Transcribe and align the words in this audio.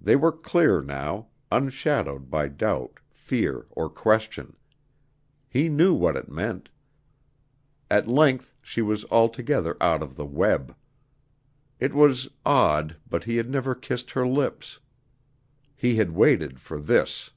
They 0.00 0.16
were 0.16 0.32
clear 0.32 0.80
now 0.80 1.26
unshadowed 1.52 2.30
by 2.30 2.48
doubt, 2.48 3.00
fear, 3.10 3.66
or 3.68 3.90
question. 3.90 4.56
He 5.46 5.68
knew 5.68 5.92
what 5.92 6.16
it 6.16 6.30
meant, 6.30 6.70
at 7.90 8.08
length 8.08 8.54
she 8.62 8.80
was 8.80 9.04
altogether 9.10 9.76
out 9.78 10.02
of 10.02 10.16
the 10.16 10.24
web. 10.24 10.74
It 11.78 11.92
was 11.92 12.30
odd 12.46 12.96
but 13.06 13.24
he 13.24 13.36
had 13.36 13.50
never 13.50 13.74
kissed 13.74 14.12
her 14.12 14.26
lips. 14.26 14.78
He 15.76 15.96
had 15.96 16.12
waited 16.12 16.60
for 16.60 16.80
this. 16.80 17.30